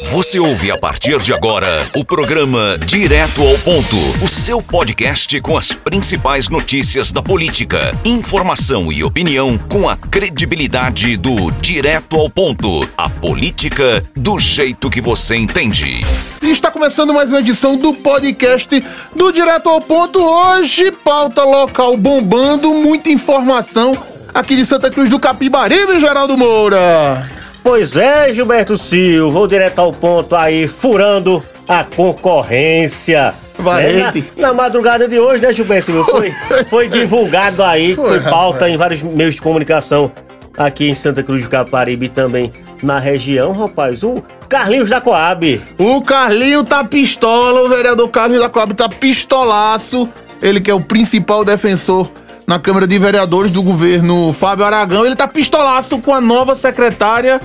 Você 0.00 0.38
ouve 0.38 0.70
a 0.70 0.78
partir 0.78 1.18
de 1.18 1.34
agora 1.34 1.68
o 1.94 2.04
programa 2.04 2.78
Direto 2.78 3.42
ao 3.42 3.58
Ponto, 3.58 3.96
o 4.24 4.28
seu 4.28 4.62
podcast 4.62 5.38
com 5.40 5.56
as 5.56 5.72
principais 5.72 6.48
notícias 6.48 7.12
da 7.12 7.22
política, 7.22 7.94
informação 8.04 8.90
e 8.90 9.04
opinião 9.04 9.58
com 9.58 9.88
a 9.88 9.96
credibilidade 9.96 11.16
do 11.16 11.50
Direto 11.50 12.16
ao 12.16 12.30
Ponto, 12.30 12.88
a 12.96 13.10
política 13.10 14.02
do 14.16 14.38
jeito 14.38 14.88
que 14.88 15.00
você 15.00 15.36
entende. 15.36 16.00
Está 16.40 16.70
começando 16.70 17.12
mais 17.12 17.28
uma 17.28 17.40
edição 17.40 17.76
do 17.76 17.92
podcast 17.92 18.82
do 19.14 19.30
Direto 19.30 19.68
ao 19.68 19.80
Ponto. 19.80 20.20
Hoje, 20.22 20.90
pauta 20.90 21.44
local 21.44 21.96
bombando, 21.96 22.72
muita 22.72 23.10
informação 23.10 23.96
aqui 24.32 24.56
de 24.56 24.64
Santa 24.64 24.90
Cruz 24.90 25.10
do 25.10 25.20
Capibaribe, 25.20 26.00
Geraldo 26.00 26.36
Moura. 26.36 27.41
Pois 27.62 27.96
é, 27.96 28.34
Gilberto 28.34 28.76
Silva, 28.76 29.30
vou 29.30 29.46
direto 29.46 29.78
ao 29.78 29.92
ponto 29.92 30.34
aí, 30.34 30.66
furando 30.66 31.42
a 31.68 31.84
concorrência. 31.84 33.32
Valente. 33.58 34.20
Né? 34.20 34.26
Na, 34.36 34.48
na, 34.48 34.54
madrugada 34.54 35.06
de 35.06 35.18
hoje, 35.18 35.40
né, 35.40 35.52
Gilberto 35.52 35.92
Silva? 35.92 36.04
Foi, 36.10 36.34
foi 36.68 36.88
divulgado 36.88 37.62
aí, 37.62 37.94
foi, 37.94 38.08
foi 38.08 38.20
pauta 38.20 38.54
rapaz. 38.54 38.72
em 38.72 38.76
vários 38.76 39.02
meios 39.02 39.36
de 39.36 39.42
comunicação 39.42 40.10
aqui 40.56 40.88
em 40.88 40.94
Santa 40.94 41.22
Cruz 41.22 41.42
do 41.42 41.48
Caparibe 41.48 42.06
e 42.06 42.08
também 42.08 42.52
na 42.82 42.98
região, 42.98 43.52
rapaz. 43.52 44.02
O 44.02 44.22
Carlinhos 44.48 44.90
da 44.90 45.00
Coab. 45.00 45.60
O 45.78 46.02
Carlinho 46.02 46.64
tá 46.64 46.82
pistola, 46.82 47.62
o 47.62 47.68
vereador 47.68 48.08
Carlinhos 48.08 48.42
da 48.42 48.50
Coab 48.50 48.74
tá 48.74 48.88
pistolaço. 48.88 50.08
Ele 50.42 50.60
que 50.60 50.70
é 50.70 50.74
o 50.74 50.80
principal 50.80 51.44
defensor 51.44 52.10
na 52.52 52.58
Câmara 52.58 52.86
de 52.86 52.98
Vereadores 52.98 53.50
do 53.50 53.62
governo 53.62 54.30
Fábio 54.34 54.66
Aragão. 54.66 55.06
Ele 55.06 55.16
tá 55.16 55.26
pistolaço 55.26 55.98
com 56.00 56.12
a 56.12 56.20
nova 56.20 56.54
secretária 56.54 57.40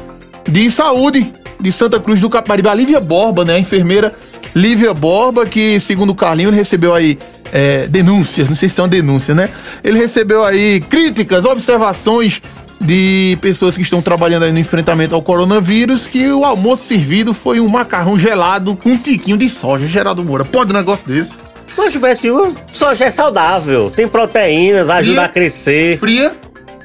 de 0.46 0.70
Saúde 0.70 1.32
de 1.62 1.72
Santa 1.72 1.98
Cruz 1.98 2.20
do 2.20 2.30
Caparibe, 2.30 2.68
a 2.68 2.74
Lívia 2.74 3.00
Borba, 3.00 3.46
né? 3.46 3.56
A 3.56 3.60
enfermeira 3.60 4.14
Lívia 4.54 4.94
Borba, 4.94 5.46
que 5.46 5.80
segundo 5.80 6.10
o 6.10 6.16
Carlinho, 6.16 6.50
ele 6.50 6.58
recebeu 6.58 6.94
aí 6.94 7.18
é, 7.54 7.88
denúncias, 7.88 8.50
não 8.50 8.56
sei 8.58 8.68
se 8.68 8.76
são 8.76 8.86
denúncias, 8.86 9.38
né? 9.38 9.50
Ele 9.82 9.98
recebeu 9.98 10.44
aí 10.44 10.82
críticas, 10.82 11.46
observações 11.46 12.42
de 12.82 13.38
pessoas 13.40 13.78
que 13.78 13.84
estão 13.84 14.02
trabalhando 14.02 14.44
aí 14.44 14.52
no 14.52 14.60
enfrentamento 14.60 15.16
ao 15.16 15.22
coronavírus, 15.22 16.06
que 16.06 16.30
o 16.30 16.44
almoço 16.44 16.86
servido 16.86 17.34
foi 17.34 17.62
um 17.62 17.70
macarrão 17.70 18.20
gelado 18.20 18.76
com 18.76 18.90
um 18.90 18.98
tiquinho 18.98 19.38
de 19.38 19.48
soja. 19.48 19.88
Geraldo 19.88 20.22
Moura, 20.22 20.44
pode 20.44 20.74
um 20.74 20.76
negócio 20.76 21.08
desse? 21.08 21.47
Mas 21.76 21.92
Gilberto 21.92 22.22
Silva, 22.22 22.52
soja 22.72 23.06
é 23.06 23.12
saudável, 23.12 23.92
tem 23.94 24.08
proteínas, 24.08 24.90
ajuda 24.90 25.16
fria, 25.16 25.26
a 25.26 25.30
crescer. 25.30 25.98
Fria? 25.98 26.32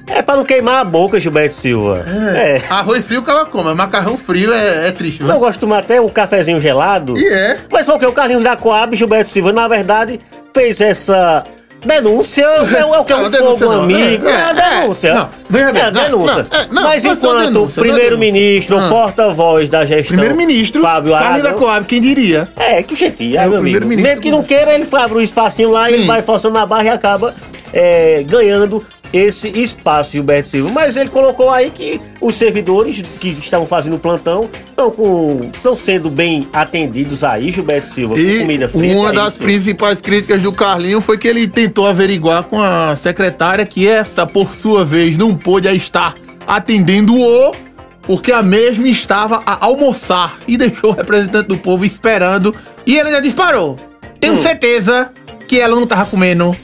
É 0.07 0.21
pra 0.21 0.37
não 0.37 0.45
queimar 0.45 0.81
a 0.81 0.85
boca, 0.85 1.21
Gilberto 1.21 1.55
Silva. 1.55 2.05
É. 2.35 2.57
é. 2.57 2.63
Arroz 2.69 3.07
frio 3.07 3.21
o 3.21 3.23
cara 3.23 3.45
come, 3.45 3.73
macarrão 3.75 4.19
frio 4.19 4.53
é, 4.53 4.89
é 4.89 4.93
triste, 4.93 5.23
né? 5.23 5.33
Eu 5.33 5.39
gosto 5.39 5.55
de 5.55 5.59
tomar 5.61 5.79
até 5.79 6.01
o 6.01 6.07
um 6.07 6.09
cafezinho 6.09 6.61
gelado. 6.61 7.17
E 7.17 7.25
é. 7.25 7.59
Mas 7.71 7.87
foi 7.87 7.95
o 7.95 7.99
que? 7.99 8.07
O 8.07 8.13
Carlinhos 8.13 8.43
da 8.43 8.57
Coab, 8.57 8.97
Gilberto 8.97 9.31
Silva, 9.31 9.53
na 9.53 9.69
verdade, 9.69 10.21
fez 10.55 10.81
essa 10.81 11.45
Denúncia 11.85 12.45
é 12.45 12.85
o 12.85 13.05
que 13.05 13.13
é 13.13 13.17
um 13.17 13.57
fogo 13.57 13.73
amigo. 13.73 14.29
É, 14.29 14.33
é, 14.33 14.51
é 14.51 14.55
denúncia. 14.55 15.15
Não, 15.15 15.29
veja 15.51 15.73
bem, 15.73 15.83
é 15.83 15.91
denúncia. 15.91 16.47
Não, 16.71 16.75
não, 16.75 16.83
Mas 16.83 17.05
enquanto 17.05 17.69
primeiro-ministro, 17.75 18.79
ah. 18.79 18.89
porta-voz 18.89 19.69
da 19.69 19.85
gestão. 19.85 20.17
Primeiro-ministro, 20.17 20.81
Fábio 20.81 21.15
Aragão. 21.15 21.43
da 21.43 21.53
Coab, 21.55 21.87
quem 21.87 22.01
diria? 22.01 22.49
É, 22.57 22.83
que 22.83 22.95
jeitinho, 22.95 23.39
é, 23.39 23.47
meu 23.47 23.59
amigo. 23.59 23.87
Mesmo 23.87 24.21
que 24.21 24.31
não 24.31 24.43
queira, 24.43 24.75
ele 24.75 24.87
abre 24.93 25.19
um 25.19 25.21
espacinho 25.21 25.71
lá, 25.71 25.89
Sim. 25.89 25.95
ele 25.95 26.07
vai 26.07 26.23
forçando 26.23 26.57
a 26.59 26.67
barra 26.67 26.85
e 26.85 26.89
acaba 26.89 27.35
é, 27.73 28.23
ganhando 28.27 28.85
esse 29.13 29.49
espaço, 29.49 30.13
Gilberto 30.13 30.49
Silva. 30.49 30.71
Mas 30.71 30.97
ele 30.97 31.11
colocou 31.11 31.51
aí 31.51 31.71
que 31.71 32.01
os 32.21 32.35
servidores 32.35 33.03
que 33.21 33.29
estavam 33.29 33.67
fazendo 33.67 33.99
plantão 33.99 34.49
estão 34.67 34.91
com 34.91 35.51
estão 35.53 35.77
sendo 35.77 36.11
bem 36.11 36.49
atendidos 36.53 37.23
aí, 37.23 37.51
Gilberto 37.51 37.89
Silva, 37.89 38.19
e 38.19 38.37
com 38.37 38.41
comida 38.43 38.69
fria. 38.69 38.97
Uma 38.97 39.11
é 39.11 39.13
das 39.13 39.35
isso. 39.35 39.43
principais 39.43 40.01
críticas 40.01 40.41
do 40.41 40.53
Carlinho 40.53 41.01
foi 41.01 41.19
que 41.19 41.29
ele 41.29 41.47
tentou 41.47 41.87
averiguar 41.87 42.45
com 42.45 42.61
a 42.61 42.97
secretária 42.97 43.67
que 43.67 43.87
essa, 43.87 44.27
por 44.27 44.55
sua 44.55 44.85
vez, 44.85 45.17
não 45.17 45.35
pôde 45.35 45.69
estar 45.69 46.15
atendendo-o 46.47 47.55
porque 48.03 48.33
a 48.33 48.43
mesma 48.43 48.89
estava 48.89 49.43
a 49.47 49.65
almoçar 49.65 50.37
e 50.49 50.57
deixou 50.57 50.91
o 50.91 50.95
representante 50.95 51.49
do 51.49 51.57
povo 51.57 51.85
esperando 51.85 52.55
e 52.85 52.99
ele 52.99 53.11
já 53.11 53.21
disparou. 53.21 53.79
Tenho 54.19 54.35
hum. 54.35 54.43
certeza 54.43 55.13
que 55.47 55.61
ela 55.61 55.75
não 55.77 55.85
estava 55.85 56.05
comendo 56.07 56.57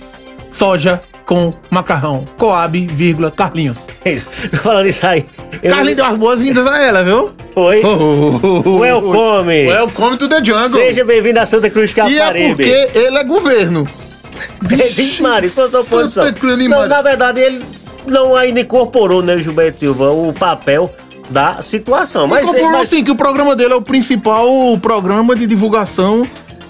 soja 0.50 1.00
com 1.28 1.53
macarrão. 1.71 2.25
Coab, 2.39 2.87
vírgula, 2.87 3.31
Carlinhos. 3.31 3.77
Isso. 4.03 4.31
Falando 4.62 4.87
isso 4.87 5.06
aí. 5.06 5.27
Eu... 5.62 5.71
Carlinhos 5.71 5.97
deu 5.97 6.06
as 6.06 6.16
boas-vindas 6.16 6.66
a 6.66 6.83
ela, 6.83 7.05
viu? 7.05 7.31
Foi. 7.53 7.83
Oh, 7.84 8.41
oh, 8.43 8.62
oh, 8.65 8.78
Welcome. 8.78 9.66
Welcome 9.66 10.16
to 10.16 10.27
the 10.27 10.43
jungle. 10.43 10.71
Seja 10.71 11.05
bem-vindo 11.05 11.39
a 11.39 11.44
Santa 11.44 11.69
Cruz 11.69 11.93
Caparibe. 11.93 12.65
E 12.65 12.72
é 12.72 12.87
porque 12.87 12.99
ele 12.99 13.19
é 13.19 13.25
governo. 13.25 13.87
Vixe, 14.62 15.21
Mari. 15.21 15.50
Santa 15.50 16.33
Cruz 16.33 16.56
não, 16.66 16.89
Na 16.89 17.03
verdade, 17.03 17.41
ele 17.41 17.62
não 18.06 18.34
ainda 18.34 18.60
incorporou, 18.60 19.22
né, 19.22 19.37
Gilberto 19.37 19.81
Silva, 19.81 20.10
o 20.10 20.33
papel 20.33 20.91
da 21.28 21.60
situação. 21.60 22.27
Mas 22.27 22.49
incorporou 22.49 22.78
mas... 22.78 22.89
sim, 22.89 23.05
que 23.05 23.10
o 23.10 23.16
programa 23.16 23.55
dele 23.55 23.75
é 23.75 23.77
o 23.77 23.83
principal 23.83 24.49
programa 24.81 25.37
de 25.37 25.47
divulgação 25.47 26.27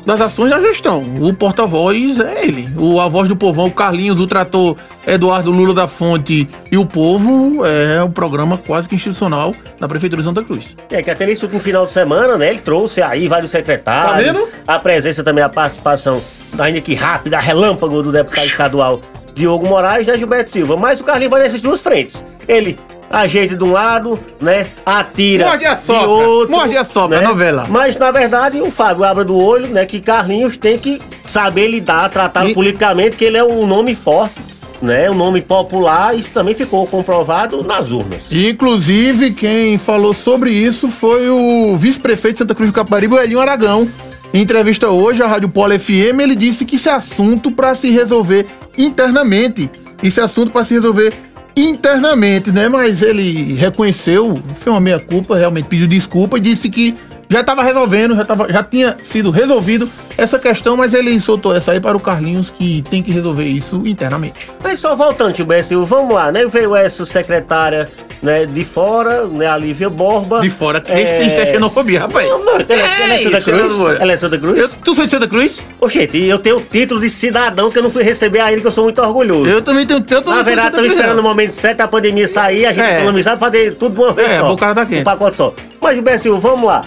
das 0.09 0.23
ações 0.23 0.49
da 0.49 0.59
gestão. 0.59 1.05
O 1.21 1.35
porta-voz 1.35 2.19
é 2.19 2.47
ele. 2.47 2.73
O, 2.79 2.99
a 2.99 3.11
voz 3.11 3.29
do 3.29 3.37
povão, 3.37 3.67
o 3.67 3.71
Carlinhos, 3.71 4.19
o 4.19 4.27
trator 4.27 4.75
Eduardo 5.07 5.51
Lula 5.51 5.75
da 5.75 5.87
Fonte 5.87 6.49
e 6.73 6.79
o 6.79 6.87
povo 6.87 7.63
é 7.67 8.03
o 8.03 8.09
programa 8.09 8.57
quase 8.57 8.89
que 8.89 8.95
institucional 8.95 9.55
da 9.79 9.87
Prefeitura 9.87 10.23
de 10.23 10.27
Santa 10.27 10.43
Cruz. 10.43 10.75
É, 10.89 11.03
que 11.03 11.11
até 11.11 11.31
isso 11.31 11.47
no 11.47 11.61
final 11.61 11.85
de 11.85 11.93
semana, 11.93 12.39
né? 12.39 12.49
Ele 12.49 12.61
trouxe 12.61 13.03
aí 13.03 13.29
vários 13.29 13.51
secretários. 13.51 14.29
Tá 14.29 14.33
vendo? 14.33 14.49
A 14.67 14.79
presença 14.79 15.23
também, 15.23 15.45
a 15.45 15.49
participação, 15.51 16.23
ainda 16.59 16.81
que 16.81 16.95
rápida, 16.95 17.39
relâmpago 17.39 18.03
do 18.03 18.11
deputado 18.11 18.47
estadual 18.47 19.01
Diogo 19.35 19.67
Moraes, 19.67 20.07
né, 20.07 20.17
Gilberto 20.17 20.51
Silva. 20.51 20.75
Mas 20.75 21.03
o 21.03 21.05
Carlinhos 21.05 21.31
vai 21.31 21.43
nessas 21.43 21.61
duas 21.61 21.83
frentes. 21.83 22.25
Ele 22.49 22.79
ajeita 23.11 23.57
de 23.57 23.65
um 23.65 23.73
lado, 23.73 24.19
né? 24.41 24.67
Atira 24.85 25.47
Morde 25.47 25.67
a 25.67 25.77
sopra, 25.77 26.01
de 26.01 26.07
outro. 26.07 26.57
Morde 26.57 26.77
a 26.77 26.85
sopra, 26.85 27.21
né? 27.21 27.27
novela. 27.27 27.67
Mas, 27.69 27.97
na 27.97 28.11
verdade, 28.11 28.61
o 28.61 28.71
Fábio 28.71 29.05
abre 29.05 29.25
do 29.25 29.37
olho, 29.37 29.69
né? 29.69 29.87
Que 29.87 30.01
Carlinhos 30.01 30.57
tem 30.57 30.79
que 30.79 31.01
saber 31.27 31.69
lidar, 31.69 32.09
tratar 32.11 32.49
e... 32.49 32.55
politicamente, 32.55 33.17
que 33.17 33.25
ele 33.25 33.37
é 33.37 33.45
um 33.45 33.67
nome 33.67 33.95
forte, 33.95 34.35
né? 34.83 35.11
Um 35.11 35.15
nome 35.15 35.41
popular, 35.41 36.17
isso 36.17 36.33
também 36.33 36.55
ficou 36.55 36.87
comprovado 36.87 37.63
nas 37.63 37.91
urnas. 37.91 38.23
Inclusive, 38.31 39.33
quem 39.33 39.79
falou 39.79 40.13
sobre 40.15 40.51
isso 40.51 40.89
foi 40.89 41.29
o 41.29 41.77
vice-prefeito 41.77 42.35
de 42.35 42.39
Santa 42.39 42.55
Cruz 42.55 42.71
do 42.71 42.75
Caparibe, 42.75 43.15
o 43.15 43.19
Elinho 43.19 43.41
Aragão. 43.41 43.89
Em 44.33 44.43
entrevista 44.43 44.91
hoje 44.91 45.23
à 45.23 45.27
Rádio 45.27 45.49
Polo 45.49 45.79
FM, 45.79 46.21
ele 46.21 46.37
disse 46.37 46.67
que 46.67 46.77
isso 46.77 46.89
é 46.89 46.93
assunto 46.93 47.51
para 47.51 47.75
se 47.75 47.91
resolver 47.91 48.47
internamente. 48.77 49.71
Isso 50.03 50.21
é 50.21 50.23
assunto 50.23 50.53
para 50.53 50.65
se 50.65 50.75
resolver 50.75 51.15
internamente, 51.59 52.53
né? 52.53 52.69
Mas 52.69 53.03
ele 53.03 53.55
reconheceu, 53.55 54.41
foi 54.61 54.73
uma 54.73 54.81
meia-culpa, 54.81 55.37
realmente 55.37 55.69
pediu 55.69 55.87
desculpa 55.87 56.39
e 56.39 56.41
disse 56.41 56.69
que 56.69 56.97
já 57.29 57.41
estava 57.41 57.63
resolvendo, 57.63 58.17
já, 58.17 58.25
tava, 58.25 58.51
já 58.51 58.63
tinha 58.63 58.97
sido 59.03 59.31
resolvido 59.31 59.89
essa 60.17 60.39
questão, 60.39 60.77
mas 60.77 60.95
ele 60.95 61.21
soltou 61.21 61.55
essa 61.55 61.73
aí 61.73 61.81
para 61.81 61.97
o 61.97 62.01
Carlinhos 62.01 62.49
que 62.49 62.83
tem 62.91 63.03
que 63.03 63.11
resolver 63.11 63.45
isso 63.45 63.83
internamente. 63.87 64.51
Mas 64.63 64.79
só 64.79 64.97
voltando, 64.97 65.37
Gilberto, 65.37 65.85
vamos 65.85 66.15
lá, 66.15 66.33
né? 66.33 66.47
Veio 66.47 66.75
essa 66.75 67.05
secretária 67.05 67.89
né, 68.23 68.47
de 68.47 68.65
fora, 68.65 69.27
né, 69.27 69.47
a 69.47 69.57
Lívia 69.57 69.89
Borba. 69.89 70.41
De 70.41 70.51
fora, 70.51 70.83
é... 70.89 71.27
isso 71.27 71.41
é 71.41 71.47
xenofobia, 71.47 72.01
rapaz. 72.01 72.29
Não, 72.29 72.45
não, 72.45 72.55
ela, 72.55 72.67
é, 72.69 73.03
ela 73.03 73.15
é 73.15 73.19
Santa 73.23 73.41
Cruz? 73.41 74.01
Ela 74.01 74.13
é 74.13 74.17
Santa 74.17 74.39
Cruz? 74.39 74.59
Eu, 74.59 74.69
tu 74.69 74.95
sou 74.95 75.05
de 75.05 75.11
Santa 75.11 75.29
Cruz? 75.29 75.63
Oxente, 75.81 76.19
eu 76.19 76.39
tenho 76.39 76.57
o 76.57 76.61
título 76.61 77.01
de 77.01 77.09
cidadão 77.09 77.71
que 77.71 77.79
eu 77.79 77.83
não 77.83 77.91
fui 77.91 78.03
receber 78.03 78.41
ainda, 78.41 78.61
que 78.61 78.67
eu 78.67 78.73
sou 78.73 78.85
muito 78.85 79.01
orgulhoso. 79.01 79.49
Eu 79.49 79.63
também 79.63 79.87
tenho 79.87 80.01
tanto 80.01 80.31
Na 80.31 80.43
verdade, 80.43 80.69
estamos 80.69 80.93
esperando 80.93 81.19
o 81.19 81.23
momento 81.23 81.53
certo 81.53 81.79
da 81.79 81.89
pandemia 81.89 82.27
sair, 82.27 82.67
a 82.67 82.73
gente 82.73 82.85
é. 82.85 82.97
economizar 82.97 83.39
fazer 83.39 83.75
tudo 83.75 83.95
de 83.95 84.01
uma 84.01 84.13
vez 84.13 84.29
é, 84.29 84.39
só. 84.39 84.53
o 84.53 84.57
cara 84.57 84.75
tá 84.75 84.85
quente. 84.85 85.01
Um 85.01 85.05
pacote 85.05 85.37
só. 85.37 85.55
Mas, 85.81 86.21
Silva, 86.21 86.39
vamos 86.39 86.65
lá. 86.65 86.85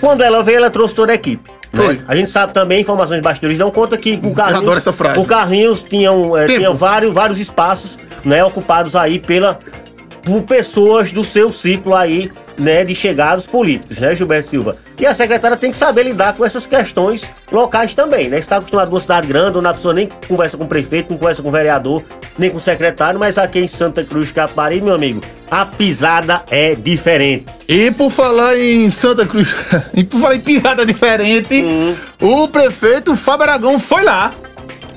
Quando 0.00 0.22
ela 0.22 0.42
veio, 0.42 0.58
ela 0.58 0.70
trouxe 0.70 0.94
toda 0.94 1.12
a 1.12 1.14
equipe. 1.14 1.50
Né? 1.72 1.84
Foi. 1.84 2.00
A 2.06 2.14
gente 2.14 2.30
sabe 2.30 2.52
também, 2.52 2.80
informações 2.80 3.16
de 3.16 3.22
bastidores 3.22 3.56
dão 3.58 3.70
conta 3.70 3.96
que 3.96 4.20
o 4.22 4.32
Carlinhos, 4.32 4.62
adoro 4.62 4.78
essa 4.78 4.92
frase. 4.92 5.18
o 5.18 5.24
Carlinhos 5.24 5.82
tinha, 5.82 6.10
é, 6.36 6.46
tinha 6.46 6.72
vários, 6.72 7.12
vários 7.12 7.40
espaços 7.40 7.98
né, 8.24 8.44
ocupados 8.44 8.94
aí 8.94 9.18
pela, 9.18 9.58
por 10.24 10.42
pessoas 10.42 11.12
do 11.12 11.22
seu 11.22 11.52
ciclo 11.52 11.94
aí, 11.94 12.30
né, 12.58 12.84
de 12.84 12.94
chegados 12.94 13.46
políticos, 13.46 13.98
né, 13.98 14.16
Gilberto 14.16 14.48
Silva? 14.48 14.76
E 14.98 15.06
a 15.06 15.12
secretária 15.12 15.56
tem 15.56 15.70
que 15.70 15.76
saber 15.76 16.04
lidar 16.04 16.34
com 16.34 16.44
essas 16.44 16.66
questões 16.66 17.30
locais 17.50 17.94
também, 17.94 18.28
né? 18.28 18.38
Está 18.38 18.56
acostumado 18.56 18.88
com 18.88 18.94
uma 18.94 19.00
cidade 19.00 19.26
grande, 19.26 19.58
onde 19.58 19.66
a 19.66 19.74
pessoa 19.74 19.92
nem 19.92 20.08
conversa 20.28 20.56
com 20.56 20.64
o 20.64 20.68
prefeito, 20.68 21.10
não 21.10 21.18
conversa 21.18 21.42
com 21.42 21.48
o 21.48 21.52
vereador, 21.52 22.02
nem 22.38 22.48
com 22.48 22.58
o 22.58 22.60
secretário, 22.60 23.18
mas 23.18 23.36
aqui 23.36 23.58
em 23.58 23.68
Santa 23.68 24.04
Cruz 24.04 24.30
Caparibe, 24.30 24.84
meu 24.84 24.94
amigo, 24.94 25.20
a 25.50 25.66
pisada 25.66 26.44
é 26.48 26.74
diferente. 26.74 27.46
E 27.68 27.90
por 27.90 28.10
falar 28.10 28.56
em 28.56 28.88
Santa 28.88 29.26
Cruz, 29.26 29.48
e 29.94 30.04
por 30.04 30.20
falar 30.20 30.36
em 30.36 30.40
pisada 30.40 30.86
diferente, 30.86 31.62
hum. 31.62 31.94
o 32.20 32.48
prefeito 32.48 33.16
Fábio 33.16 33.44
Aragão 33.44 33.78
foi 33.78 34.04
lá 34.04 34.32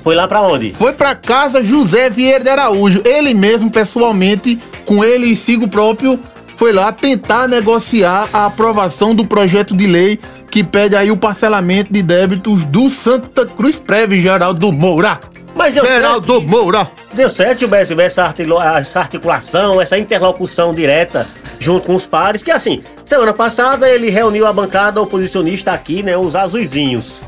foi 0.08 0.14
lá 0.14 0.26
para 0.26 0.40
onde? 0.40 0.72
Foi 0.72 0.94
para 0.94 1.14
casa 1.14 1.62
José 1.62 2.08
Vieira 2.08 2.42
de 2.42 2.48
Araújo. 2.48 3.02
Ele 3.04 3.34
mesmo, 3.34 3.70
pessoalmente, 3.70 4.58
com 4.88 5.04
ele 5.04 5.26
e 5.26 5.36
sigo 5.36 5.68
próprio, 5.68 6.18
foi 6.56 6.72
lá 6.72 6.90
tentar 6.90 7.46
negociar 7.46 8.26
a 8.32 8.46
aprovação 8.46 9.14
do 9.14 9.26
projeto 9.26 9.76
de 9.76 9.86
lei 9.86 10.18
que 10.50 10.64
pede 10.64 10.96
aí 10.96 11.10
o 11.10 11.16
parcelamento 11.16 11.92
de 11.92 12.02
débitos 12.02 12.64
do 12.64 12.88
Santa 12.88 13.44
Cruz 13.44 13.78
Preve, 13.78 14.18
Geraldo 14.18 14.72
Moura. 14.72 15.20
Mas 15.54 15.74
deu 15.74 15.84
Geraldo 15.84 16.36
certo. 16.36 16.48
Moura. 16.48 16.90
Deu 17.12 17.28
certo, 17.28 17.58
Gilberto, 17.58 18.00
essa, 18.00 18.34
essa 18.78 19.00
articulação, 19.00 19.78
essa 19.80 19.98
interlocução 19.98 20.74
direta 20.74 21.26
junto 21.58 21.84
com 21.84 21.94
os 21.94 22.06
pares, 22.06 22.42
que 22.42 22.50
assim, 22.50 22.82
semana 23.04 23.34
passada 23.34 23.88
ele 23.90 24.08
reuniu 24.08 24.46
a 24.46 24.52
bancada 24.52 25.02
oposicionista 25.02 25.72
aqui, 25.72 26.02
né, 26.02 26.16
os 26.16 26.34
azuizinhos. 26.34 27.22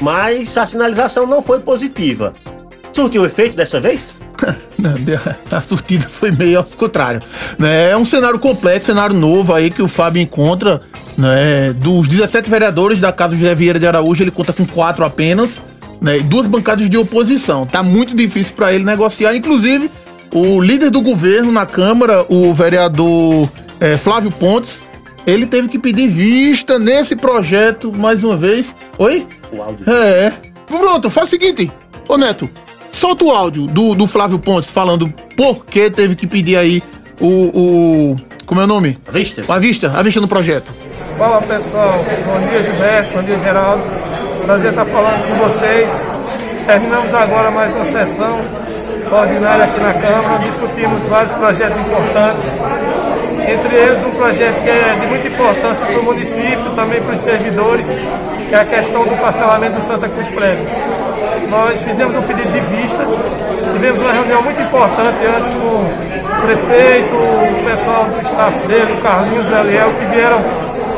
Mas 0.00 0.56
a 0.56 0.64
sinalização 0.64 1.26
não 1.26 1.42
foi 1.42 1.60
positiva. 1.60 2.32
Surtiu 2.90 3.26
efeito 3.26 3.54
dessa 3.54 3.80
vez? 3.80 4.21
Deu- 4.78 5.20
A 5.50 5.60
surtida 5.60 6.06
foi 6.08 6.30
meio 6.32 6.58
ao 6.58 6.64
contrário. 6.64 7.20
Né? 7.58 7.90
É 7.90 7.96
um 7.96 8.04
cenário 8.04 8.38
complexo, 8.38 8.86
cenário 8.86 9.14
novo 9.16 9.52
aí 9.52 9.70
que 9.70 9.82
o 9.82 9.88
Fábio 9.88 10.20
encontra. 10.22 10.80
Né? 11.16 11.72
Dos 11.74 12.08
17 12.08 12.48
vereadores 12.50 13.00
da 13.00 13.12
Casa 13.12 13.36
José 13.36 13.54
Vieira 13.54 13.78
de 13.78 13.86
Araújo, 13.86 14.22
ele 14.22 14.30
conta 14.30 14.52
com 14.52 14.64
quatro 14.66 15.04
apenas. 15.04 15.60
Né? 16.00 16.18
E 16.18 16.22
duas 16.22 16.46
bancadas 16.46 16.88
de 16.90 16.96
oposição. 16.96 17.66
Tá 17.66 17.82
muito 17.82 18.14
difícil 18.16 18.54
para 18.54 18.72
ele 18.72 18.84
negociar. 18.84 19.34
Inclusive, 19.34 19.90
o 20.34 20.60
líder 20.60 20.90
do 20.90 21.00
governo 21.00 21.52
na 21.52 21.66
Câmara, 21.66 22.24
o 22.28 22.52
vereador 22.54 23.48
eh, 23.80 23.96
Flávio 23.98 24.30
Pontes, 24.30 24.82
ele 25.26 25.46
teve 25.46 25.68
que 25.68 25.78
pedir 25.78 26.08
vista 26.08 26.78
nesse 26.78 27.14
projeto 27.14 27.92
mais 27.96 28.24
uma 28.24 28.36
vez. 28.36 28.74
Oi? 28.98 29.26
O 29.52 29.62
áudio. 29.62 29.88
É. 29.88 30.32
Pronto, 30.66 31.08
faz 31.10 31.28
o 31.28 31.30
seguinte. 31.30 31.70
Ô 32.08 32.16
Neto, 32.16 32.50
solta 33.02 33.24
o 33.24 33.32
áudio 33.32 33.66
do, 33.66 33.96
do 33.96 34.06
Flávio 34.06 34.38
Pontes 34.38 34.70
falando 34.70 35.12
por 35.36 35.66
que 35.66 35.90
teve 35.90 36.14
que 36.14 36.24
pedir 36.24 36.56
aí 36.56 36.80
o. 37.20 38.12
o 38.12 38.16
como 38.46 38.60
é 38.60 38.64
o 38.64 38.66
nome? 38.66 38.96
Vista? 39.10 39.42
A 39.48 39.58
vista, 39.58 39.90
a 39.92 40.02
vista 40.04 40.20
no 40.20 40.28
projeto. 40.28 40.70
Fala 41.18 41.42
pessoal, 41.42 41.98
bom 41.98 42.48
dia 42.48 42.62
Gilberto, 42.62 43.12
bom 43.12 43.22
dia 43.24 43.38
Geraldo. 43.38 43.82
Prazer 44.44 44.70
estar 44.70 44.84
falando 44.84 45.28
com 45.28 45.34
vocês. 45.48 46.06
Terminamos 46.64 47.12
agora 47.12 47.50
mais 47.50 47.74
uma 47.74 47.84
sessão 47.84 48.38
ordinária 49.10 49.64
aqui 49.64 49.80
na 49.80 49.94
Câmara. 49.94 50.38
Discutimos 50.44 51.04
vários 51.06 51.32
projetos 51.32 51.78
importantes. 51.78 52.52
Entre 53.48 53.74
eles 53.74 54.04
um 54.04 54.10
projeto 54.12 54.62
que 54.62 54.70
é 54.70 54.98
de 55.00 55.06
muita 55.08 55.26
importância 55.26 55.86
para 55.86 55.98
o 55.98 56.04
município, 56.04 56.70
também 56.76 57.02
para 57.02 57.14
os 57.14 57.20
servidores, 57.20 57.86
que 58.48 58.54
é 58.54 58.60
a 58.60 58.64
questão 58.64 59.02
do 59.02 59.20
parcelamento 59.20 59.74
do 59.74 59.82
Santa 59.82 60.08
Cruz 60.08 60.28
Prévio. 60.28 61.01
Nós 61.52 61.82
fizemos 61.82 62.16
um 62.16 62.22
pedido 62.22 62.50
de 62.50 62.60
vista, 62.60 63.04
tivemos 63.74 64.00
uma 64.00 64.12
reunião 64.12 64.42
muito 64.42 64.58
importante 64.62 65.18
antes 65.36 65.50
com 65.50 65.58
o 65.58 66.42
prefeito, 66.46 67.14
o 67.14 67.64
pessoal 67.66 68.04
do 68.06 68.22
staff 68.22 68.66
dele, 68.66 68.94
o 68.94 69.02
Carlinhos 69.02 69.50
o 69.50 69.52
Eliel, 69.52 69.90
que 69.98 70.06
vieram 70.06 70.40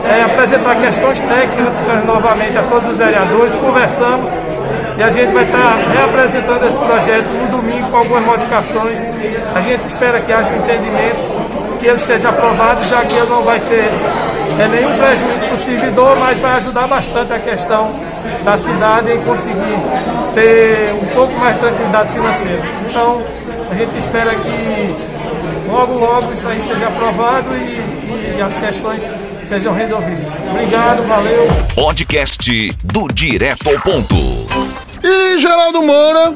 é, 0.04 0.22
apresentar 0.22 0.76
questões 0.76 1.18
técnicas 1.18 2.06
novamente 2.06 2.56
a 2.56 2.62
todos 2.70 2.88
os 2.88 2.96
vereadores, 2.96 3.56
conversamos 3.56 4.38
e 4.96 5.02
a 5.02 5.10
gente 5.10 5.32
vai 5.32 5.42
estar 5.42 5.76
reapresentando 5.92 6.64
esse 6.64 6.78
projeto 6.78 7.26
no 7.26 7.48
domingo 7.48 7.90
com 7.90 7.96
algumas 7.96 8.24
modificações. 8.24 9.04
A 9.56 9.60
gente 9.60 9.84
espera 9.84 10.20
que 10.20 10.32
haja 10.32 10.50
um 10.50 10.56
entendimento, 10.58 11.78
que 11.80 11.86
ele 11.88 11.98
seja 11.98 12.28
aprovado, 12.28 12.84
já 12.84 13.00
que 13.00 13.16
ele 13.16 13.28
não 13.28 13.42
vai 13.42 13.58
ter 13.58 13.90
é, 14.58 14.68
nenhum 14.68 14.96
prejuízo 14.96 15.44
para 15.46 15.54
o 15.54 15.58
servidor, 15.58 16.16
mas 16.18 16.38
vai 16.40 16.52
ajudar 16.52 16.86
bastante 16.86 17.32
a 17.32 17.38
questão 17.38 17.98
da 18.44 18.56
cidade 18.56 19.12
em 19.12 19.22
conseguir 19.22 19.76
ter 20.34 20.94
um 20.94 21.06
pouco 21.14 21.32
mais 21.34 21.54
de 21.54 21.60
tranquilidade 21.60 22.12
financeira. 22.12 22.62
Então, 22.88 23.22
a 23.70 23.74
gente 23.74 23.98
espera 23.98 24.30
que 24.30 24.94
logo, 25.70 25.94
logo 25.94 26.32
isso 26.32 26.46
aí 26.46 26.60
seja 26.62 26.86
aprovado 26.86 27.48
e, 27.56 28.36
e 28.38 28.42
as 28.42 28.56
questões 28.56 29.10
sejam 29.42 29.74
resolvidas. 29.74 30.32
Obrigado, 30.50 31.02
valeu. 31.06 31.48
Podcast 31.74 32.72
do 32.84 33.08
Direto 33.08 33.68
ao 33.68 33.80
Ponto. 33.80 34.16
E 35.02 35.38
Geraldo 35.38 35.82
Moura, 35.82 36.34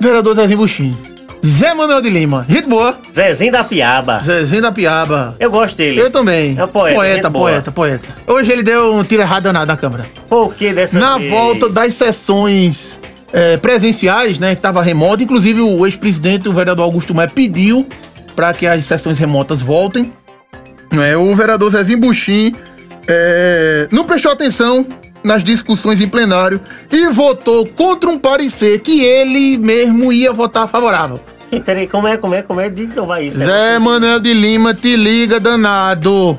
vereador 0.00 0.34
Zezinho 0.34 0.58
Buxim. 0.58 1.17
Zé 1.48 1.72
Manuel 1.72 2.02
de 2.02 2.10
Lima, 2.10 2.44
gente 2.46 2.68
boa. 2.68 2.94
Zezinho 3.14 3.50
da 3.50 3.64
Piaba. 3.64 4.20
Zezinho 4.22 4.60
da 4.60 4.70
Piaba. 4.70 5.34
Eu 5.40 5.50
gosto 5.50 5.78
dele. 5.78 5.98
Eu 5.98 6.10
também. 6.10 6.54
É 6.58 6.64
um 6.64 6.68
poeta. 6.68 6.96
poeta, 6.96 7.30
poeta, 7.30 7.72
poeta. 7.72 8.08
Hoje 8.26 8.52
ele 8.52 8.62
deu 8.62 8.94
um 8.94 9.02
tiro 9.02 9.22
errado 9.22 9.44
danado 9.44 9.66
na 9.66 9.76
Câmara. 9.76 10.04
Por 10.28 10.54
que 10.54 10.74
dessa 10.74 10.98
Na 10.98 11.16
vez? 11.16 11.30
volta 11.30 11.70
das 11.70 11.94
sessões 11.94 12.98
eh, 13.32 13.56
presenciais, 13.56 14.38
né, 14.38 14.54
que 14.54 14.58
estava 14.58 14.82
remoto, 14.82 15.22
inclusive 15.22 15.62
o 15.62 15.86
ex-presidente, 15.86 16.50
o 16.50 16.52
vereador 16.52 16.84
Augusto 16.84 17.14
Maia, 17.14 17.30
pediu 17.34 17.86
para 18.36 18.52
que 18.52 18.66
as 18.66 18.84
sessões 18.84 19.18
remotas 19.18 19.62
voltem. 19.62 20.12
Né, 20.92 21.16
o 21.16 21.34
vereador 21.34 21.70
Zezinho 21.70 21.98
Buxim 22.00 22.54
eh, 23.06 23.88
não 23.90 24.04
prestou 24.04 24.32
atenção 24.32 24.86
nas 25.24 25.42
discussões 25.42 25.98
em 25.98 26.08
plenário 26.08 26.60
e 26.92 27.08
votou 27.08 27.66
contra 27.68 28.10
um 28.10 28.18
parecer 28.18 28.80
que 28.80 29.02
ele 29.02 29.56
mesmo 29.56 30.12
ia 30.12 30.30
votar 30.30 30.68
favorável. 30.68 31.18
Peraí, 31.64 31.86
como 31.86 32.06
é, 32.08 32.16
como 32.16 32.34
é, 32.34 32.42
como 32.42 32.60
é? 32.60 32.70
Não 32.94 33.06
vai 33.06 33.24
isso. 33.24 33.38
né? 33.38 33.46
Zé 33.46 33.78
Manuel 33.78 34.20
de 34.20 34.32
Lima, 34.34 34.74
te 34.74 34.96
liga, 34.96 35.40
danado. 35.40 36.38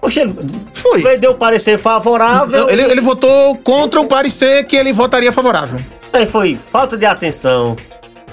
Poxa, 0.00 0.20
ele 0.20 0.34
Foi. 0.72 1.02
ele 1.02 1.16
deu 1.18 1.34
parecer 1.34 1.78
favorável. 1.78 2.68
Ele, 2.68 2.82
ele 2.82 3.00
votou 3.00 3.56
contra 3.56 4.00
um 4.00 4.06
parecer 4.06 4.64
que 4.66 4.76
ele 4.76 4.92
votaria 4.92 5.32
favorável. 5.32 5.80
Aí 6.12 6.26
foi 6.26 6.56
falta 6.56 6.96
de 6.96 7.06
atenção. 7.06 7.76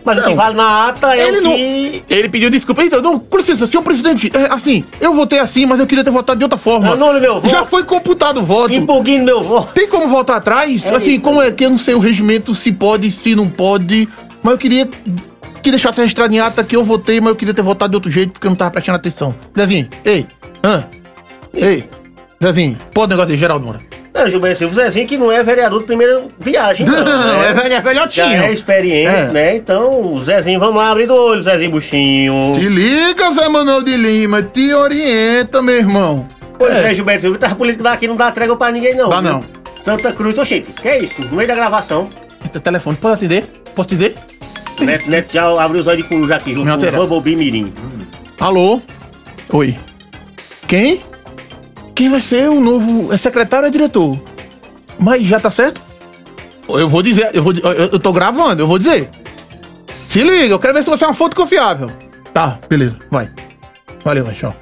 Mas 0.04 0.18
o 0.18 0.22
Não. 0.22 0.30
que 0.30 0.36
vale 0.36 0.56
na 0.56 0.88
ata 0.88 1.16
é 1.16 1.28
Ele 1.28 1.38
o 1.38 1.42
não. 1.44 1.56
que... 1.56 2.04
Ele 2.10 2.30
pediu 2.30 2.50
desculpa. 2.50 2.84
Então, 2.84 3.02
não, 3.02 3.20
com 3.20 3.38
licença, 3.38 3.68
senhor 3.68 3.84
presidente, 3.84 4.32
é, 4.34 4.52
assim, 4.52 4.84
eu 5.00 5.14
votei 5.14 5.40
assim, 5.40 5.66
mas 5.66 5.80
eu 5.80 5.86
queria 5.86 6.04
ter 6.04 6.10
votado 6.10 6.40
de 6.40 6.44
outra 6.44 6.58
forma. 6.58 6.96
Não 6.96 7.14
meu 7.20 7.36
voto. 7.36 7.50
Já 7.50 7.64
foi 7.64 7.84
computado 7.84 8.40
o 8.40 8.44
voto. 8.44 8.74
Impugno 8.74 9.24
meu 9.24 9.44
voto. 9.44 9.74
Tem 9.74 9.88
como 9.88 10.08
voltar 10.08 10.38
atrás? 10.38 10.86
É 10.86 10.96
assim, 10.96 11.14
isso. 11.14 11.22
como 11.22 11.42
é 11.42 11.52
que 11.52 11.66
eu 11.66 11.70
não 11.70 11.78
sei 11.78 11.94
o 11.94 12.00
regimento, 12.00 12.56
se 12.56 12.72
pode, 12.72 13.12
se 13.12 13.36
não 13.36 13.48
pode. 13.48 14.10
Mas 14.42 14.54
eu 14.54 14.58
queria 14.58 14.90
que 15.62 15.70
deixasse 15.72 16.00
registrado 16.00 16.34
em 16.34 16.40
ata 16.40 16.64
que 16.64 16.76
eu 16.76 16.84
votei, 16.84 17.20
mas 17.20 17.30
eu 17.30 17.36
queria 17.36 17.54
ter 17.54 17.62
votado 17.62 17.92
de 17.92 17.96
outro 17.98 18.12
jeito 18.12 18.34
porque 18.34 18.48
eu 18.48 18.52
não 18.52 18.56
tava 18.56 18.72
prestando 18.72 18.96
atenção. 18.98 19.36
Zezinho, 19.58 19.88
ei, 20.04 20.26
hã? 20.64 20.84
Ei, 21.54 21.86
Zezinho, 22.44 22.78
pode 22.94 23.10
negócio 23.12 23.32
aí, 23.32 23.38
Geraldo 23.38 23.66
Moura. 23.66 23.80
Não, 24.14 24.28
Gilberto 24.28 24.58
Silva, 24.58 24.74
o 24.74 24.76
Zezinho 24.76 25.08
que 25.08 25.18
não 25.18 25.32
é 25.32 25.42
vereador 25.42 25.80
de 25.80 25.86
primeira 25.86 26.26
viagem, 26.38 26.86
não. 26.86 27.04
Não, 27.06 27.38
né? 27.40 27.50
é, 27.50 27.54
velho, 27.54 27.74
é 27.76 27.80
velhotinho. 27.82 28.32
Já 28.32 28.46
é 28.46 28.52
experiente, 28.52 29.22
É. 29.22 29.28
né? 29.32 29.56
Então, 29.56 30.14
o 30.14 30.22
Zezinho, 30.22 30.60
vamos 30.60 30.76
lá 30.76 30.92
abrir 30.92 31.08
do 31.08 31.16
olho, 31.16 31.40
Zezinho 31.42 31.72
Buchinho. 31.72 32.52
Te 32.56 32.68
liga, 32.68 33.32
Zé 33.32 33.48
Manuel 33.48 33.84
de 33.84 33.96
Lima, 33.96 34.42
te 34.42 34.74
orienta, 34.74 35.62
meu 35.62 35.76
irmão. 35.78 36.28
Pois 36.58 36.76
é, 36.78 36.94
Gilberto 36.94 37.22
Silva, 37.22 37.40
a 37.46 37.56
política 37.56 37.84
daqui 37.86 38.06
não 38.08 38.18
dá 38.18 38.30
trégua 38.32 38.58
pra 38.58 38.70
ninguém, 38.72 38.96
não. 38.96 39.08
Dá 39.10 39.22
viu? 39.22 39.32
não. 39.32 39.44
Santa 39.82 40.12
Cruz, 40.12 40.38
oxente, 40.38 40.72
que 40.74 40.88
é 40.88 41.00
isso? 41.00 41.22
No 41.24 41.38
meio 41.38 41.48
da 41.48 41.56
gravação, 41.56 42.10
Eita, 42.44 42.60
telefone, 42.60 42.98
pode 42.98 43.16
atender? 43.16 43.46
Posso 43.74 43.88
atender? 43.90 44.14
Neto, 44.80 45.10
Neto 45.10 45.34
já 45.34 45.64
abriu 45.64 45.82
os 45.82 45.88
olhos 45.88 46.04
de 46.04 46.10
coruja 46.10 46.36
aqui, 46.36 46.54
junto 46.54 46.72
com 46.72 46.86
o. 46.86 47.00
Robobi 47.00 47.36
Mirim. 47.36 47.74
Alô? 48.40 48.82
Oi. 49.50 49.78
Quem? 50.68 51.02
Quem 51.96 52.10
vai 52.10 52.22
ser 52.22 52.50
o 52.50 52.60
novo. 52.60 53.14
É 53.14 53.18
secretário 53.18 53.66
ou 53.66 53.70
é 53.70 53.72
diretor? 53.72 54.20
Mas 54.98 55.24
já 55.24 55.40
tá 55.40 55.52
certo? 55.52 55.82
Eu 56.70 56.88
vou 56.88 57.02
dizer, 57.02 57.30
eu 57.34 57.44
vou 57.44 57.54
eu, 57.54 57.72
eu 57.92 58.00
tô 58.00 58.14
gravando, 58.14 58.62
eu 58.62 58.68
vou 58.68 58.78
dizer. 58.78 59.10
Se 60.08 60.24
liga, 60.24 60.54
eu 60.54 60.60
quero 60.60 60.74
ver 60.74 60.84
se 60.84 60.90
você 60.90 61.04
é 61.04 61.08
uma 61.08 61.14
fonte 61.14 61.36
confiável. 61.36 61.92
Tá, 62.34 62.58
beleza, 62.70 62.98
vai. 63.10 63.30
Valeu, 64.04 64.26
vai, 64.26 64.34
tchau. 64.34 64.56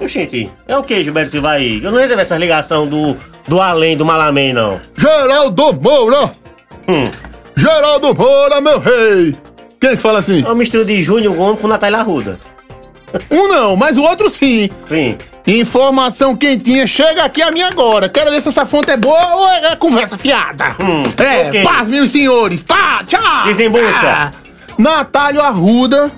Oxente, 0.00 0.50
é 0.66 0.76
o 0.76 0.82
que, 0.82 1.02
Gilberto 1.02 1.30
Silva 1.30 1.52
aí? 1.52 1.82
Eu 1.82 1.90
não 1.90 1.98
recebi 1.98 2.20
essa 2.20 2.36
ligação 2.36 2.86
do, 2.86 3.16
do 3.46 3.60
além, 3.60 3.96
do 3.96 4.04
malamém, 4.04 4.52
não. 4.52 4.80
Geraldo 4.96 5.72
Moura! 5.74 6.34
Hum. 6.88 7.04
Geraldo 7.56 8.14
Moura, 8.14 8.60
meu 8.60 8.78
rei! 8.78 9.36
Quem 9.84 9.90
é 9.90 9.96
que 9.96 10.02
fala 10.02 10.20
assim? 10.20 10.40
É 10.40 10.46
uma 10.46 10.54
mistura 10.54 10.82
de 10.82 11.02
Júnior 11.02 11.34
Gomes 11.34 11.60
com 11.60 11.68
Natália 11.68 11.98
Arruda. 11.98 12.40
Um 13.30 13.48
não, 13.48 13.76
mas 13.76 13.98
o 13.98 14.02
outro 14.02 14.30
sim. 14.30 14.70
Sim. 14.82 15.18
Informação 15.46 16.34
quentinha, 16.34 16.86
chega 16.86 17.22
aqui 17.22 17.42
a 17.42 17.50
minha 17.50 17.66
agora. 17.66 18.08
Quero 18.08 18.30
ver 18.30 18.40
se 18.40 18.48
essa 18.48 18.64
fonte 18.64 18.90
é 18.90 18.96
boa 18.96 19.34
ou 19.34 19.46
é 19.46 19.76
conversa 19.76 20.16
fiada. 20.16 20.74
Hum, 20.80 21.02
é, 21.22 21.48
ok. 21.48 21.62
paz, 21.62 21.86
meus 21.90 22.10
senhores. 22.10 22.62
Tá, 22.62 23.04
tchau. 23.06 23.44
Desembucha. 23.44 24.06
Ah, 24.06 24.30
Natália 24.78 25.42
Arruda 25.42 26.10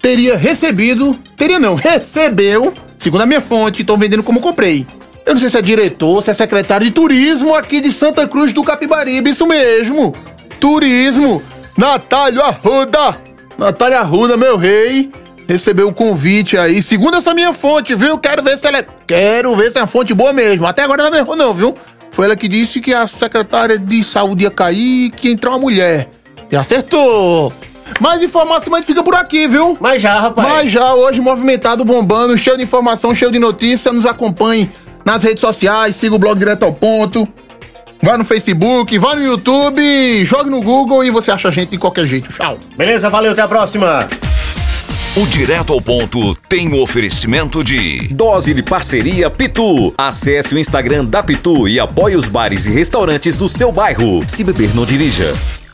teria 0.00 0.38
recebido, 0.38 1.14
teria 1.36 1.58
não, 1.58 1.74
recebeu, 1.74 2.72
segundo 2.98 3.20
a 3.20 3.26
minha 3.26 3.42
fonte, 3.42 3.84
tô 3.84 3.94
vendendo 3.98 4.22
como 4.22 4.40
comprei. 4.40 4.86
Eu 5.26 5.34
não 5.34 5.38
sei 5.38 5.50
se 5.50 5.58
é 5.58 5.60
diretor, 5.60 6.22
se 6.22 6.30
é 6.30 6.34
secretário 6.34 6.86
de 6.86 6.92
turismo 6.92 7.54
aqui 7.54 7.82
de 7.82 7.92
Santa 7.92 8.26
Cruz 8.26 8.54
do 8.54 8.64
Capibaribe, 8.64 9.28
isso 9.28 9.46
mesmo. 9.46 10.14
Turismo, 10.58 11.42
Natália 11.76 12.42
Arruda. 12.42 13.20
Natália 13.58 14.00
Arruda, 14.00 14.36
meu 14.36 14.56
rei, 14.56 15.10
recebeu 15.48 15.88
o 15.88 15.92
convite 15.92 16.56
aí, 16.56 16.82
segundo 16.82 17.16
essa 17.16 17.34
minha 17.34 17.52
fonte, 17.52 17.94
viu? 17.94 18.18
Quero 18.18 18.42
ver 18.42 18.58
se 18.58 18.66
ela 18.66 18.78
é, 18.78 18.86
quero 19.06 19.54
ver 19.56 19.70
se 19.70 19.78
é 19.78 19.80
uma 19.80 19.86
fonte 19.86 20.14
boa 20.14 20.32
mesmo. 20.32 20.66
Até 20.66 20.82
agora 20.82 21.02
ela 21.02 21.10
não 21.10 21.18
errou 21.18 21.36
não, 21.36 21.52
viu? 21.52 21.74
Foi 22.10 22.26
ela 22.26 22.36
que 22.36 22.48
disse 22.48 22.80
que 22.80 22.92
a 22.92 23.06
secretária 23.06 23.78
de 23.78 24.02
saúde 24.02 24.44
ia 24.44 24.50
cair 24.50 25.06
e 25.06 25.10
que 25.10 25.28
ia 25.28 25.34
entrar 25.34 25.50
uma 25.50 25.58
mulher. 25.58 26.08
E 26.50 26.56
acertou! 26.56 27.52
Mais 28.00 28.22
informação, 28.22 28.74
gente 28.76 28.86
fica 28.86 29.02
por 29.02 29.14
aqui, 29.14 29.48
viu? 29.48 29.76
Mas 29.80 30.00
já, 30.00 30.18
rapaz. 30.20 30.48
Mas 30.48 30.70
já 30.70 30.94
hoje 30.94 31.20
movimentado, 31.20 31.84
bombando, 31.84 32.36
cheio 32.38 32.56
de 32.56 32.62
informação, 32.62 33.14
cheio 33.14 33.30
de 33.30 33.38
notícia. 33.38 33.92
Nos 33.92 34.06
acompanhe 34.06 34.70
nas 35.04 35.22
redes 35.22 35.40
sociais, 35.40 35.96
siga 35.96 36.14
o 36.14 36.18
blog 36.18 36.38
direto 36.38 36.62
ao 36.64 36.72
ponto. 36.72 37.28
Vai 38.02 38.16
no 38.16 38.24
Facebook, 38.24 38.98
vai 38.98 39.16
no 39.16 39.22
YouTube, 39.22 40.24
jogue 40.24 40.48
no 40.48 40.62
Google 40.62 41.04
e 41.04 41.10
você 41.10 41.30
acha 41.30 41.48
a 41.48 41.50
gente 41.50 41.70
de 41.70 41.78
qualquer 41.78 42.06
jeito. 42.06 42.32
Tchau. 42.32 42.58
Beleza, 42.76 43.10
valeu, 43.10 43.32
até 43.32 43.42
a 43.42 43.48
próxima. 43.48 44.08
O 45.16 45.26
Direto 45.26 45.72
ao 45.72 45.82
Ponto 45.82 46.34
tem 46.48 46.72
o 46.72 46.80
oferecimento 46.80 47.62
de 47.62 48.08
Dose 48.12 48.54
de 48.54 48.62
parceria 48.62 49.28
Pitu. 49.28 49.92
Acesse 49.98 50.54
o 50.54 50.58
Instagram 50.58 51.04
da 51.04 51.22
Pitu 51.22 51.68
e 51.68 51.80
apoie 51.80 52.16
os 52.16 52.28
bares 52.28 52.66
e 52.66 52.70
restaurantes 52.70 53.36
do 53.36 53.48
seu 53.48 53.70
bairro. 53.72 54.22
Se 54.26 54.44
beber, 54.44 54.74
não 54.74 54.86
dirija. 54.86 55.34